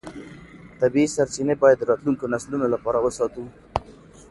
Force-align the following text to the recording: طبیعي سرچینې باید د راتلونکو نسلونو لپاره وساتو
طبیعي 0.79 1.07
سرچینې 1.15 1.55
باید 1.61 1.77
د 1.79 1.83
راتلونکو 1.91 2.31
نسلونو 2.33 2.65
لپاره 2.73 2.97
وساتو 3.01 3.43